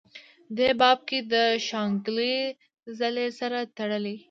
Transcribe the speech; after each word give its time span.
دې 0.57 0.69
باب 0.79 0.99
کې 1.07 1.19
دَشانګلې 1.31 2.35
ضلعې 2.99 3.27
سره 3.39 3.59
تړلي 3.77 4.15